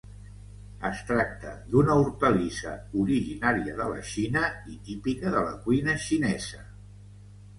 Es 0.87 1.01
tracta 1.09 1.51
d’una 1.73 1.97
hortalissa 2.03 2.71
originària 3.03 3.77
de 3.81 3.89
la 3.91 3.99
Xina 4.13 4.43
i 4.77 4.77
típica 4.89 5.35
de 5.35 5.43
la 5.49 5.53
cuina 5.67 5.97
xinesa. 6.09 6.65